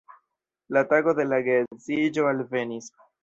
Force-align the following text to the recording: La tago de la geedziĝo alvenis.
La 0.77 0.81
tago 0.93 1.13
de 1.19 1.27
la 1.33 1.39
geedziĝo 1.49 2.27
alvenis. 2.33 2.89